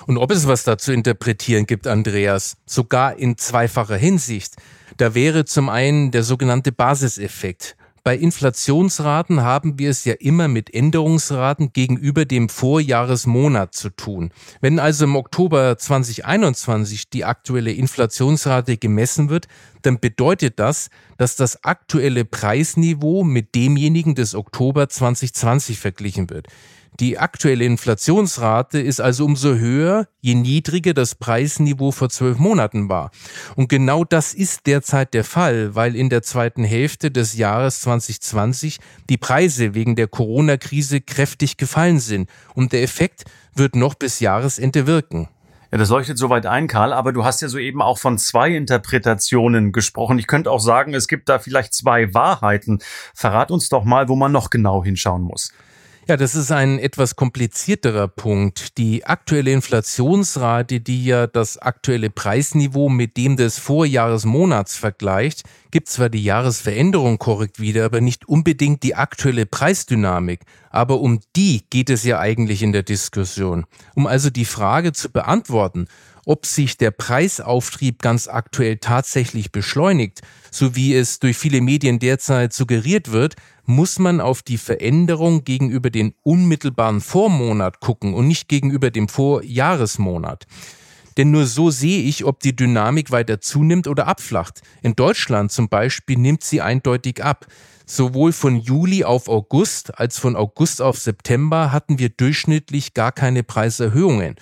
Und 0.05 0.17
ob 0.17 0.31
es 0.31 0.47
was 0.47 0.63
da 0.63 0.77
zu 0.77 0.91
interpretieren 0.91 1.65
gibt, 1.65 1.87
Andreas, 1.87 2.57
sogar 2.65 3.17
in 3.17 3.37
zweifacher 3.37 3.97
Hinsicht. 3.97 4.55
Da 4.97 5.13
wäre 5.13 5.45
zum 5.45 5.69
einen 5.69 6.11
der 6.11 6.23
sogenannte 6.23 6.71
Basiseffekt. 6.71 7.75
Bei 8.09 8.17
Inflationsraten 8.17 9.43
haben 9.43 9.77
wir 9.77 9.91
es 9.91 10.03
ja 10.03 10.15
immer 10.15 10.47
mit 10.47 10.73
Änderungsraten 10.73 11.73
gegenüber 11.73 12.25
dem 12.25 12.49
Vorjahresmonat 12.49 13.75
zu 13.75 13.91
tun. 13.91 14.31
Wenn 14.61 14.79
also 14.79 15.03
im 15.03 15.15
Oktober 15.15 15.77
2021 15.77 17.11
die 17.11 17.23
aktuelle 17.23 17.71
Inflationsrate 17.71 18.77
gemessen 18.77 19.29
wird, 19.29 19.47
dann 19.83 19.99
bedeutet 19.99 20.57
das, 20.57 20.89
dass 21.19 21.35
das 21.35 21.63
aktuelle 21.63 22.25
Preisniveau 22.25 23.23
mit 23.23 23.53
demjenigen 23.53 24.15
des 24.15 24.33
Oktober 24.33 24.89
2020 24.89 25.77
verglichen 25.77 26.31
wird. 26.31 26.47
Die 26.99 27.17
aktuelle 27.17 27.63
Inflationsrate 27.63 28.81
ist 28.81 28.99
also 28.99 29.23
umso 29.23 29.55
höher, 29.55 30.07
je 30.19 30.35
niedriger 30.35 30.93
das 30.93 31.15
Preisniveau 31.15 31.91
vor 31.91 32.09
zwölf 32.09 32.39
Monaten 32.39 32.89
war. 32.89 33.11
Und 33.55 33.69
genau 33.69 34.03
das 34.03 34.33
ist 34.33 34.67
derzeit 34.67 35.13
der 35.13 35.23
Fall, 35.23 35.75
weil 35.75 35.95
in 35.95 36.09
der 36.09 36.23
zweiten 36.23 36.65
Hälfte 36.65 37.09
des 37.09 37.37
Jahres 37.37 37.79
2020 37.81 38.79
die 39.09 39.15
Preise 39.15 39.75
wegen 39.75 39.95
der 39.95 40.07
Corona-Krise 40.07 40.99
kräftig 40.99 41.55
gefallen 41.55 41.99
sind 41.99 42.29
und 42.53 42.73
der 42.73 42.83
Effekt 42.83 43.23
wird 43.55 43.77
noch 43.77 43.95
bis 43.95 44.19
Jahresende 44.19 44.85
wirken. 44.85 45.29
Ja, 45.71 45.77
das 45.77 45.89
leuchtet 45.89 46.17
soweit 46.17 46.47
ein, 46.47 46.67
Karl, 46.67 46.91
aber 46.91 47.13
du 47.13 47.23
hast 47.23 47.41
ja 47.41 47.47
soeben 47.47 47.81
auch 47.81 47.97
von 47.97 48.17
zwei 48.17 48.49
Interpretationen 48.49 49.71
gesprochen. 49.71 50.19
Ich 50.19 50.27
könnte 50.27 50.51
auch 50.51 50.59
sagen, 50.59 50.93
es 50.93 51.07
gibt 51.07 51.29
da 51.29 51.39
vielleicht 51.39 51.73
zwei 51.73 52.13
Wahrheiten. 52.13 52.79
Verrat 53.13 53.51
uns 53.51 53.69
doch 53.69 53.85
mal, 53.85 54.09
wo 54.09 54.17
man 54.17 54.33
noch 54.33 54.49
genau 54.49 54.83
hinschauen 54.83 55.21
muss. 55.21 55.53
Ja, 56.09 56.17
das 56.17 56.33
ist 56.33 56.51
ein 56.51 56.79
etwas 56.79 57.15
komplizierterer 57.15 58.07
Punkt. 58.07 58.79
Die 58.79 59.05
aktuelle 59.05 59.51
Inflationsrate, 59.51 60.79
die 60.79 61.05
ja 61.05 61.27
das 61.27 61.59
aktuelle 61.59 62.09
Preisniveau 62.09 62.89
mit 62.89 63.15
dem 63.15 63.37
des 63.37 63.59
Vorjahresmonats 63.59 64.75
vergleicht, 64.75 65.43
gibt 65.69 65.87
zwar 65.87 66.09
die 66.09 66.23
Jahresveränderung 66.23 67.19
korrekt 67.19 67.59
wieder, 67.59 67.85
aber 67.85 68.01
nicht 68.01 68.27
unbedingt 68.27 68.81
die 68.81 68.95
aktuelle 68.95 69.45
Preisdynamik. 69.45 70.39
Aber 70.71 70.99
um 70.99 71.19
die 71.35 71.61
geht 71.69 71.91
es 71.91 72.03
ja 72.03 72.17
eigentlich 72.17 72.63
in 72.63 72.71
der 72.71 72.81
Diskussion. 72.81 73.67
Um 73.93 74.07
also 74.07 74.31
die 74.31 74.45
Frage 74.45 74.93
zu 74.93 75.11
beantworten, 75.11 75.85
ob 76.25 76.45
sich 76.45 76.77
der 76.77 76.91
Preisauftrieb 76.91 78.01
ganz 78.01 78.27
aktuell 78.27 78.77
tatsächlich 78.77 79.51
beschleunigt, 79.51 80.21
so 80.51 80.75
wie 80.75 80.95
es 80.95 81.19
durch 81.19 81.37
viele 81.37 81.61
Medien 81.61 81.99
derzeit 81.99 82.53
suggeriert 82.53 83.11
wird, 83.11 83.35
muss 83.69 83.99
man 83.99 84.19
auf 84.19 84.41
die 84.41 84.57
Veränderung 84.57 85.43
gegenüber 85.43 85.91
den 85.91 86.15
unmittelbaren 86.23 87.01
Vormonat 87.01 87.79
gucken 87.79 88.15
und 88.15 88.27
nicht 88.27 88.49
gegenüber 88.49 88.89
dem 88.89 89.07
Vorjahresmonat. 89.07 90.47
Denn 91.17 91.29
nur 91.29 91.45
so 91.45 91.69
sehe 91.69 92.01
ich, 92.01 92.25
ob 92.25 92.39
die 92.39 92.55
Dynamik 92.55 93.11
weiter 93.11 93.41
zunimmt 93.41 93.87
oder 93.87 94.07
abflacht. 94.07 94.63
In 94.81 94.95
Deutschland 94.95 95.51
zum 95.51 95.69
Beispiel 95.69 96.17
nimmt 96.17 96.43
sie 96.43 96.61
eindeutig 96.61 97.23
ab. 97.23 97.45
Sowohl 97.85 98.31
von 98.31 98.55
Juli 98.55 99.03
auf 99.03 99.29
August 99.29 99.99
als 99.99 100.17
von 100.17 100.35
August 100.35 100.81
auf 100.81 100.97
September 100.97 101.71
hatten 101.71 101.99
wir 101.99 102.09
durchschnittlich 102.09 102.95
gar 102.95 103.11
keine 103.11 103.43
Preiserhöhungen. 103.43 104.35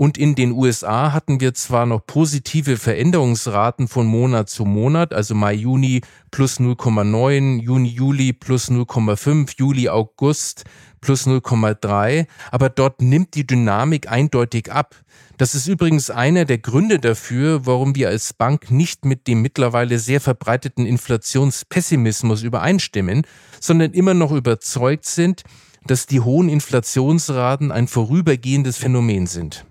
Und 0.00 0.16
in 0.16 0.34
den 0.34 0.52
USA 0.52 1.12
hatten 1.12 1.40
wir 1.40 1.52
zwar 1.52 1.84
noch 1.84 2.06
positive 2.06 2.78
Veränderungsraten 2.78 3.86
von 3.86 4.06
Monat 4.06 4.48
zu 4.48 4.64
Monat, 4.64 5.12
also 5.12 5.34
Mai, 5.34 5.52
Juni 5.52 6.00
plus 6.30 6.58
0,9, 6.58 7.60
Juni, 7.60 7.90
Juli 7.90 8.32
plus 8.32 8.70
0,5, 8.70 9.58
Juli, 9.58 9.90
August 9.90 10.64
plus 11.02 11.26
0,3, 11.26 12.26
aber 12.50 12.70
dort 12.70 13.02
nimmt 13.02 13.34
die 13.34 13.46
Dynamik 13.46 14.10
eindeutig 14.10 14.72
ab. 14.72 14.96
Das 15.36 15.54
ist 15.54 15.66
übrigens 15.66 16.08
einer 16.08 16.46
der 16.46 16.56
Gründe 16.56 16.98
dafür, 16.98 17.66
warum 17.66 17.94
wir 17.94 18.08
als 18.08 18.32
Bank 18.32 18.70
nicht 18.70 19.04
mit 19.04 19.26
dem 19.26 19.42
mittlerweile 19.42 19.98
sehr 19.98 20.22
verbreiteten 20.22 20.86
Inflationspessimismus 20.86 22.42
übereinstimmen, 22.42 23.26
sondern 23.60 23.92
immer 23.92 24.14
noch 24.14 24.32
überzeugt 24.32 25.04
sind, 25.04 25.42
dass 25.84 26.06
die 26.06 26.20
hohen 26.20 26.48
Inflationsraten 26.48 27.70
ein 27.70 27.86
vorübergehendes 27.86 28.78
Phänomen 28.78 29.26
sind. 29.26 29.66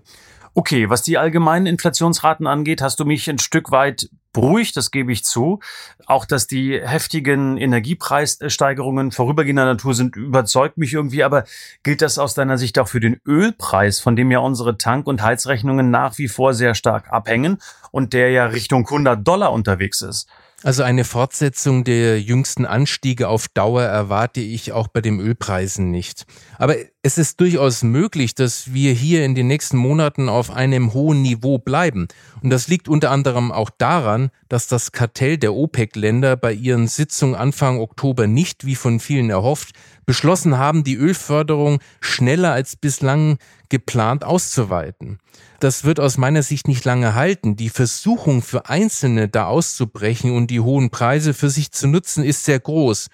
Okay, 0.54 0.90
was 0.90 1.02
die 1.02 1.16
allgemeinen 1.16 1.66
Inflationsraten 1.66 2.46
angeht, 2.46 2.82
hast 2.82 2.98
du 2.98 3.04
mich 3.04 3.28
ein 3.30 3.38
Stück 3.38 3.70
weit 3.70 4.10
beruhigt, 4.32 4.76
das 4.76 4.90
gebe 4.90 5.12
ich 5.12 5.24
zu. 5.24 5.60
Auch, 6.06 6.24
dass 6.24 6.46
die 6.46 6.80
heftigen 6.80 7.56
Energiepreissteigerungen 7.56 9.12
vorübergehender 9.12 9.64
Natur 9.64 9.94
sind, 9.94 10.16
überzeugt 10.16 10.76
mich 10.76 10.92
irgendwie. 10.92 11.24
Aber 11.24 11.44
gilt 11.82 12.02
das 12.02 12.18
aus 12.18 12.34
deiner 12.34 12.58
Sicht 12.58 12.78
auch 12.78 12.88
für 12.88 13.00
den 13.00 13.20
Ölpreis, 13.26 14.00
von 14.00 14.16
dem 14.16 14.30
ja 14.30 14.40
unsere 14.40 14.76
Tank- 14.76 15.06
und 15.06 15.22
Heizrechnungen 15.22 15.90
nach 15.90 16.18
wie 16.18 16.28
vor 16.28 16.54
sehr 16.54 16.74
stark 16.74 17.12
abhängen 17.12 17.58
und 17.90 18.12
der 18.12 18.30
ja 18.30 18.46
Richtung 18.46 18.84
100 18.86 19.26
Dollar 19.26 19.52
unterwegs 19.52 20.02
ist? 20.02 20.28
Also 20.62 20.82
eine 20.82 21.04
Fortsetzung 21.04 21.84
der 21.84 22.20
jüngsten 22.20 22.66
Anstiege 22.66 23.28
auf 23.28 23.48
Dauer 23.48 23.82
erwarte 23.82 24.40
ich 24.40 24.72
auch 24.72 24.88
bei 24.88 25.00
den 25.00 25.18
Ölpreisen 25.18 25.90
nicht. 25.90 26.26
Aber 26.58 26.76
es 27.02 27.16
ist 27.16 27.40
durchaus 27.40 27.82
möglich, 27.82 28.34
dass 28.34 28.74
wir 28.74 28.92
hier 28.92 29.24
in 29.24 29.34
den 29.34 29.46
nächsten 29.46 29.78
Monaten 29.78 30.28
auf 30.28 30.50
einem 30.50 30.92
hohen 30.92 31.22
Niveau 31.22 31.58
bleiben. 31.58 32.08
Und 32.42 32.50
das 32.50 32.68
liegt 32.68 32.90
unter 32.90 33.10
anderem 33.10 33.52
auch 33.52 33.70
daran, 33.70 34.30
dass 34.50 34.66
das 34.66 34.92
Kartell 34.92 35.38
der 35.38 35.54
OPEC-Länder 35.54 36.36
bei 36.36 36.52
ihren 36.52 36.88
Sitzungen 36.88 37.36
Anfang 37.36 37.80
Oktober 37.80 38.26
nicht, 38.26 38.66
wie 38.66 38.74
von 38.74 39.00
vielen 39.00 39.30
erhofft, 39.30 39.70
beschlossen 40.04 40.58
haben, 40.58 40.84
die 40.84 40.96
Ölförderung 40.96 41.80
schneller 42.02 42.52
als 42.52 42.76
bislang 42.76 43.38
geplant 43.70 44.24
auszuweiten. 44.24 45.18
Das 45.60 45.84
wird 45.84 46.00
aus 46.00 46.18
meiner 46.18 46.42
Sicht 46.42 46.68
nicht 46.68 46.84
lange 46.84 47.14
halten. 47.14 47.56
Die 47.56 47.70
Versuchung 47.70 48.42
für 48.42 48.68
Einzelne 48.68 49.28
da 49.28 49.46
auszubrechen 49.46 50.32
und 50.32 50.48
die 50.48 50.60
hohen 50.60 50.90
Preise 50.90 51.32
für 51.32 51.50
sich 51.50 51.72
zu 51.72 51.86
nutzen 51.86 52.24
ist 52.24 52.44
sehr 52.44 52.60
groß. 52.60 53.08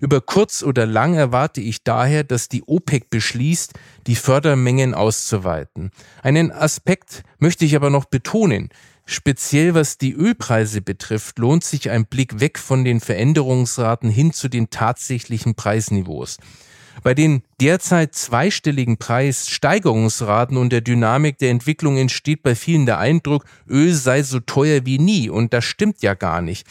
Über 0.00 0.20
kurz 0.20 0.64
oder 0.64 0.84
lang 0.84 1.14
erwarte 1.14 1.60
ich 1.60 1.84
daher, 1.84 2.24
dass 2.24 2.48
die 2.48 2.64
OPEC 2.64 3.08
beschließt, 3.08 3.74
die 4.08 4.16
Fördermengen 4.16 4.94
auszuweiten. 4.94 5.92
Einen 6.22 6.50
Aspekt 6.50 7.22
möchte 7.38 7.64
ich 7.64 7.76
aber 7.76 7.88
noch 7.88 8.06
betonen. 8.06 8.70
Speziell 9.04 9.74
was 9.74 9.98
die 9.98 10.12
Ölpreise 10.12 10.80
betrifft, 10.80 11.38
lohnt 11.38 11.62
sich 11.62 11.90
ein 11.90 12.06
Blick 12.06 12.40
weg 12.40 12.58
von 12.58 12.84
den 12.84 12.98
Veränderungsraten 12.98 14.10
hin 14.10 14.32
zu 14.32 14.48
den 14.48 14.70
tatsächlichen 14.70 15.54
Preisniveaus. 15.54 16.38
Bei 17.02 17.14
den 17.14 17.42
derzeit 17.60 18.14
zweistelligen 18.14 18.96
Preissteigerungsraten 18.96 20.56
und 20.56 20.70
der 20.70 20.82
Dynamik 20.82 21.38
der 21.38 21.50
Entwicklung 21.50 21.96
entsteht 21.96 22.42
bei 22.42 22.54
vielen 22.54 22.86
der 22.86 22.98
Eindruck, 22.98 23.44
Öl 23.68 23.92
sei 23.94 24.22
so 24.22 24.40
teuer 24.40 24.84
wie 24.84 24.98
nie 24.98 25.28
und 25.28 25.52
das 25.52 25.64
stimmt 25.64 26.02
ja 26.02 26.14
gar 26.14 26.42
nicht. 26.42 26.66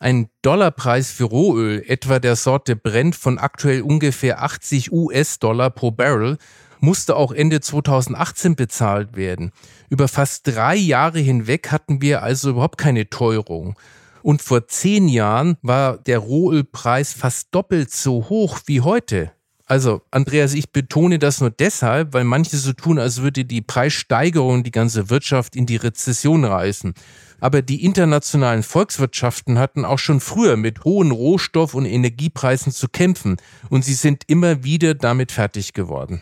Ein 0.00 0.30
Dollarpreis 0.42 1.10
für 1.10 1.24
Rohöl, 1.24 1.84
etwa 1.86 2.18
der 2.18 2.34
Sorte 2.34 2.74
Brent 2.74 3.14
von 3.14 3.38
aktuell 3.38 3.82
ungefähr 3.82 4.42
80 4.42 4.92
US-Dollar 4.92 5.70
pro 5.70 5.90
Barrel, 5.90 6.38
musste 6.80 7.16
auch 7.16 7.32
Ende 7.32 7.60
2018 7.60 8.56
bezahlt 8.56 9.14
werden. 9.14 9.52
Über 9.90 10.08
fast 10.08 10.46
drei 10.46 10.74
Jahre 10.74 11.18
hinweg 11.18 11.70
hatten 11.70 12.00
wir 12.00 12.22
also 12.22 12.50
überhaupt 12.50 12.78
keine 12.78 13.10
Teuerung. 13.10 13.76
Und 14.22 14.42
vor 14.42 14.66
zehn 14.68 15.08
Jahren 15.08 15.56
war 15.62 15.98
der 15.98 16.18
Rohölpreis 16.18 17.12
fast 17.12 17.54
doppelt 17.54 17.90
so 17.90 18.28
hoch 18.28 18.60
wie 18.66 18.80
heute. 18.80 19.32
Also, 19.70 20.02
Andreas, 20.10 20.54
ich 20.54 20.72
betone 20.72 21.20
das 21.20 21.40
nur 21.40 21.50
deshalb, 21.50 22.12
weil 22.12 22.24
manche 22.24 22.56
so 22.56 22.72
tun, 22.72 22.98
als 22.98 23.22
würde 23.22 23.44
die 23.44 23.62
Preissteigerung 23.62 24.64
die 24.64 24.72
ganze 24.72 25.10
Wirtschaft 25.10 25.54
in 25.54 25.64
die 25.64 25.76
Rezession 25.76 26.44
reißen. 26.44 26.92
Aber 27.38 27.62
die 27.62 27.84
internationalen 27.84 28.64
Volkswirtschaften 28.64 29.60
hatten 29.60 29.84
auch 29.84 30.00
schon 30.00 30.18
früher 30.18 30.56
mit 30.56 30.82
hohen 30.82 31.12
Rohstoff- 31.12 31.74
und 31.74 31.86
Energiepreisen 31.86 32.72
zu 32.72 32.88
kämpfen 32.88 33.36
und 33.68 33.84
sie 33.84 33.94
sind 33.94 34.24
immer 34.26 34.64
wieder 34.64 34.94
damit 34.94 35.30
fertig 35.30 35.72
geworden. 35.72 36.20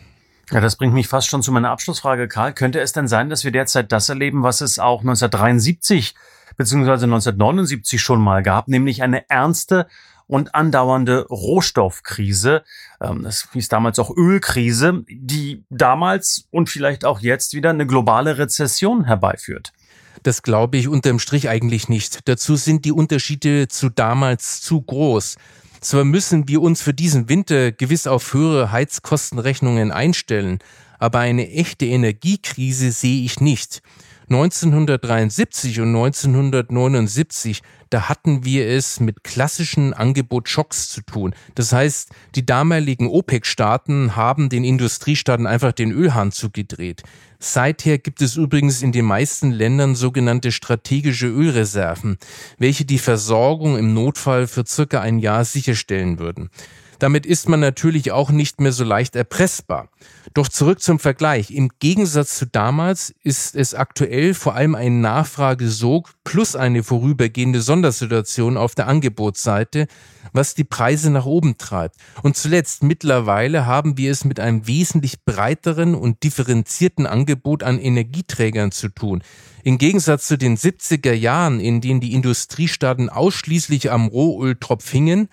Ja, 0.51 0.61
das 0.61 0.75
bringt 0.75 0.93
mich 0.93 1.07
fast 1.07 1.27
schon 1.27 1.41
zu 1.41 1.51
meiner 1.51 1.71
Abschlussfrage, 1.71 2.27
Karl. 2.27 2.53
Könnte 2.53 2.79
es 2.79 2.93
denn 2.93 3.07
sein, 3.07 3.31
dass 3.31 3.43
wir 3.43 3.51
derzeit 3.51 3.91
das 3.91 4.09
erleben, 4.09 4.43
was 4.43 4.61
es 4.61 4.77
auch 4.77 5.01
1973 5.01 6.13
bzw. 6.55 6.91
1979 6.91 7.99
schon 7.99 8.21
mal 8.21 8.43
gab, 8.43 8.67
nämlich 8.67 9.01
eine 9.01 9.27
ernste 9.27 9.87
und 10.29 10.53
andauernde 10.53 11.25
Rohstoffkrise. 11.27 12.63
Ähm, 13.01 13.25
es 13.25 13.49
hieß 13.51 13.67
damals 13.67 13.97
auch 13.97 14.15
Ölkrise, 14.15 15.03
die 15.09 15.63
damals 15.69 16.45
und 16.51 16.69
vielleicht 16.69 17.03
auch 17.03 17.19
jetzt 17.19 17.53
wieder 17.55 17.71
eine 17.71 17.87
globale 17.87 18.37
Rezession 18.37 19.05
herbeiführt. 19.05 19.73
Das 20.21 20.43
glaube 20.43 20.77
ich 20.77 20.87
unterm 20.87 21.17
Strich 21.17 21.49
eigentlich 21.49 21.89
nicht. 21.89 22.27
Dazu 22.27 22.55
sind 22.55 22.85
die 22.85 22.91
Unterschiede 22.91 23.69
zu 23.69 23.89
damals 23.89 24.61
zu 24.61 24.81
groß. 24.81 25.37
Zwar 25.81 26.03
müssen 26.03 26.47
wir 26.47 26.61
uns 26.61 26.81
für 26.81 26.93
diesen 26.93 27.27
Winter 27.27 27.71
gewiss 27.71 28.05
auf 28.05 28.33
höhere 28.33 28.71
Heizkostenrechnungen 28.71 29.91
einstellen, 29.91 30.59
aber 30.99 31.19
eine 31.19 31.49
echte 31.49 31.87
Energiekrise 31.87 32.91
sehe 32.91 33.23
ich 33.23 33.41
nicht. 33.41 33.81
1973 34.29 35.79
und 35.81 35.87
1979, 35.87 37.63
da 37.89 38.09
hatten 38.09 38.45
wir 38.45 38.67
es 38.67 38.99
mit 38.99 39.23
klassischen 39.23 39.93
Angebotschocks 39.93 40.89
zu 40.89 41.01
tun. 41.01 41.33
Das 41.55 41.73
heißt, 41.73 42.11
die 42.35 42.45
damaligen 42.45 43.07
OPEC-Staaten 43.07 44.15
haben 44.15 44.49
den 44.49 44.63
Industriestaaten 44.63 45.47
einfach 45.47 45.71
den 45.71 45.91
Ölhahn 45.91 46.31
zugedreht. 46.31 47.01
Seither 47.39 47.97
gibt 47.97 48.21
es 48.21 48.35
übrigens 48.35 48.83
in 48.83 48.91
den 48.91 49.05
meisten 49.05 49.49
Ländern 49.49 49.95
sogenannte 49.95 50.51
strategische 50.51 51.27
Ölreserven, 51.27 52.17
welche 52.59 52.85
die 52.85 52.99
Versorgung 52.99 53.77
im 53.77 53.95
Notfall 53.95 54.45
für 54.45 54.65
circa 54.65 55.01
ein 55.01 55.17
Jahr 55.17 55.43
sicherstellen 55.43 56.19
würden. 56.19 56.51
Damit 56.99 57.25
ist 57.25 57.47
man 57.47 57.61
natürlich 57.61 58.11
auch 58.11 58.29
nicht 58.29 58.59
mehr 58.59 58.73
so 58.73 58.83
leicht 58.83 59.15
erpressbar. 59.15 59.89
Doch 60.33 60.49
zurück 60.49 60.81
zum 60.81 60.99
Vergleich. 60.99 61.49
Im 61.49 61.69
Gegensatz 61.79 62.37
zu 62.37 62.45
damals 62.45 63.15
ist 63.23 63.55
es 63.55 63.73
aktuell 63.73 64.33
vor 64.33 64.53
allem 64.53 64.75
ein 64.75 65.01
Nachfragesog 65.01 66.11
plus 66.23 66.55
eine 66.55 66.83
vorübergehende 66.83 67.61
Sondersituation 67.61 68.57
auf 68.57 68.75
der 68.75 68.87
Angebotsseite, 68.87 69.87
was 70.33 70.53
die 70.53 70.65
Preise 70.65 71.09
nach 71.09 71.25
oben 71.25 71.57
treibt. 71.57 71.95
Und 72.21 72.37
zuletzt 72.37 72.83
mittlerweile 72.83 73.65
haben 73.65 73.97
wir 73.97 74.11
es 74.11 74.25
mit 74.25 74.39
einem 74.39 74.67
wesentlich 74.67 75.23
breiteren 75.23 75.95
und 75.95 76.23
differenzierten 76.23 77.07
Angebot 77.07 77.63
an 77.63 77.79
Energieträgern 77.79 78.71
zu 78.71 78.89
tun. 78.89 79.23
Im 79.63 79.77
Gegensatz 79.77 80.27
zu 80.27 80.37
den 80.37 80.57
70er 80.57 81.13
Jahren, 81.13 81.59
in 81.59 81.81
denen 81.81 82.01
die 82.01 82.13
Industriestaaten 82.13 83.09
ausschließlich 83.09 83.91
am 83.91 84.07
Rohöltropf 84.07 84.89
hingen, 84.89 85.29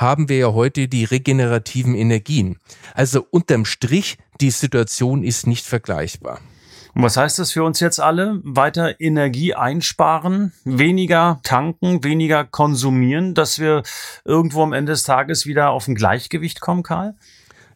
haben 0.00 0.28
wir 0.28 0.38
ja 0.38 0.52
heute 0.54 0.88
die 0.88 1.04
regenerativen 1.04 1.94
Energien. 1.94 2.58
Also 2.94 3.26
unterm 3.30 3.66
Strich, 3.66 4.16
die 4.40 4.50
Situation 4.50 5.22
ist 5.22 5.46
nicht 5.46 5.66
vergleichbar. 5.66 6.40
Und 6.94 7.02
was 7.02 7.16
heißt 7.16 7.38
das 7.38 7.52
für 7.52 7.62
uns 7.62 7.78
jetzt 7.78 8.00
alle? 8.00 8.40
Weiter 8.42 9.00
Energie 9.00 9.54
einsparen, 9.54 10.52
weniger 10.64 11.38
tanken, 11.44 12.02
weniger 12.02 12.44
konsumieren, 12.44 13.34
dass 13.34 13.60
wir 13.60 13.82
irgendwo 14.24 14.62
am 14.62 14.72
Ende 14.72 14.92
des 14.92 15.04
Tages 15.04 15.46
wieder 15.46 15.70
auf 15.70 15.86
ein 15.86 15.94
Gleichgewicht 15.94 16.60
kommen, 16.60 16.82
Karl? 16.82 17.14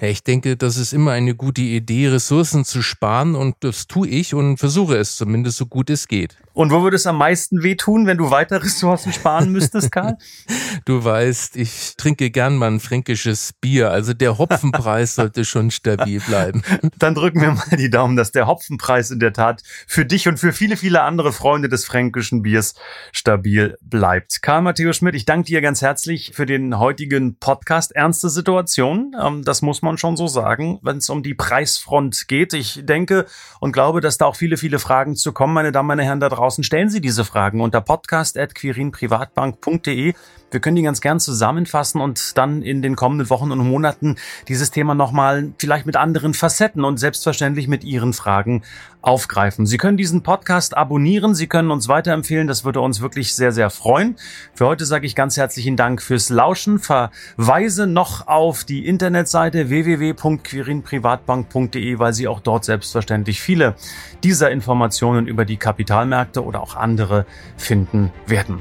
Ich 0.00 0.24
denke, 0.24 0.56
das 0.56 0.76
ist 0.76 0.92
immer 0.92 1.12
eine 1.12 1.36
gute 1.36 1.62
Idee, 1.62 2.08
Ressourcen 2.08 2.64
zu 2.64 2.82
sparen 2.82 3.36
und 3.36 3.54
das 3.60 3.86
tue 3.86 4.08
ich 4.08 4.34
und 4.34 4.58
versuche 4.58 4.96
es 4.96 5.16
zumindest 5.16 5.58
so 5.58 5.66
gut 5.66 5.88
es 5.88 6.08
geht. 6.08 6.36
Und 6.54 6.70
wo 6.70 6.84
würde 6.84 6.94
es 6.94 7.06
am 7.06 7.18
meisten 7.18 7.64
wehtun, 7.64 8.06
wenn 8.06 8.16
du 8.16 8.30
weiter 8.30 8.62
Ressourcen 8.62 9.12
sparen 9.12 9.50
müsstest, 9.50 9.90
Karl? 9.90 10.16
du 10.84 11.02
weißt, 11.02 11.56
ich 11.56 11.94
trinke 11.96 12.30
gern 12.30 12.56
mal 12.56 12.70
ein 12.70 12.78
fränkisches 12.78 13.54
Bier. 13.60 13.90
Also 13.90 14.14
der 14.14 14.38
Hopfenpreis 14.38 15.14
sollte 15.16 15.44
schon 15.44 15.72
stabil 15.72 16.20
bleiben. 16.20 16.62
Dann 16.98 17.16
drücken 17.16 17.40
wir 17.40 17.50
mal 17.50 17.76
die 17.76 17.90
Daumen, 17.90 18.14
dass 18.14 18.30
der 18.30 18.46
Hopfenpreis 18.46 19.10
in 19.10 19.18
der 19.18 19.32
Tat 19.32 19.62
für 19.88 20.06
dich 20.06 20.28
und 20.28 20.38
für 20.38 20.52
viele, 20.52 20.76
viele 20.76 21.02
andere 21.02 21.32
Freunde 21.32 21.68
des 21.68 21.84
fränkischen 21.84 22.42
Biers 22.42 22.74
stabil 23.10 23.76
bleibt. 23.80 24.40
Karl 24.40 24.62
Matthäus 24.62 24.98
Schmidt, 24.98 25.16
ich 25.16 25.24
danke 25.24 25.46
dir 25.46 25.60
ganz 25.60 25.82
herzlich 25.82 26.32
für 26.34 26.46
den 26.46 26.78
heutigen 26.78 27.36
Podcast. 27.36 27.90
Ernste 27.96 28.30
Situation, 28.30 29.16
ähm, 29.20 29.42
das 29.42 29.60
muss 29.60 29.82
man 29.82 29.98
schon 29.98 30.16
so 30.16 30.28
sagen, 30.28 30.78
wenn 30.82 30.98
es 30.98 31.10
um 31.10 31.24
die 31.24 31.34
Preisfront 31.34 32.28
geht. 32.28 32.52
Ich 32.52 32.80
denke 32.84 33.26
und 33.58 33.72
glaube, 33.72 34.00
dass 34.00 34.18
da 34.18 34.26
auch 34.26 34.36
viele, 34.36 34.56
viele 34.56 34.78
Fragen 34.78 35.16
zu 35.16 35.32
kommen, 35.32 35.52
meine 35.52 35.72
Damen 35.72 35.90
und 35.90 35.98
Herren 35.98 36.20
da 36.20 36.28
draußen 36.28 36.43
draußen 36.44 36.62
stellen 36.62 36.90
Sie 36.90 37.00
diese 37.00 37.24
Fragen 37.24 37.62
unter 37.62 37.80
podcast.quirinprivatbank.de. 37.80 40.12
Wir 40.54 40.60
können 40.60 40.76
die 40.76 40.82
ganz 40.82 41.00
gern 41.00 41.18
zusammenfassen 41.18 42.00
und 42.00 42.38
dann 42.38 42.62
in 42.62 42.80
den 42.80 42.94
kommenden 42.94 43.28
Wochen 43.28 43.50
und 43.50 43.58
Monaten 43.58 44.14
dieses 44.46 44.70
Thema 44.70 44.94
nochmal 44.94 45.52
vielleicht 45.58 45.84
mit 45.84 45.96
anderen 45.96 46.32
Facetten 46.32 46.84
und 46.84 46.98
selbstverständlich 46.98 47.66
mit 47.66 47.82
Ihren 47.82 48.12
Fragen 48.12 48.62
aufgreifen. 49.02 49.66
Sie 49.66 49.78
können 49.78 49.96
diesen 49.96 50.22
Podcast 50.22 50.76
abonnieren, 50.76 51.34
Sie 51.34 51.48
können 51.48 51.72
uns 51.72 51.88
weiterempfehlen, 51.88 52.46
das 52.46 52.64
würde 52.64 52.80
uns 52.80 53.00
wirklich 53.00 53.34
sehr, 53.34 53.50
sehr 53.50 53.68
freuen. 53.68 54.14
Für 54.54 54.66
heute 54.66 54.86
sage 54.86 55.06
ich 55.06 55.16
ganz 55.16 55.36
herzlichen 55.36 55.76
Dank 55.76 56.00
fürs 56.00 56.30
Lauschen, 56.30 56.78
verweise 56.78 57.88
noch 57.88 58.28
auf 58.28 58.62
die 58.62 58.86
Internetseite 58.86 59.70
www.quirinprivatbank.de, 59.70 61.98
weil 61.98 62.12
Sie 62.12 62.28
auch 62.28 62.38
dort 62.38 62.64
selbstverständlich 62.64 63.42
viele 63.42 63.74
dieser 64.22 64.52
Informationen 64.52 65.26
über 65.26 65.44
die 65.44 65.56
Kapitalmärkte 65.56 66.44
oder 66.44 66.62
auch 66.62 66.76
andere 66.76 67.26
finden 67.56 68.12
werden. 68.28 68.60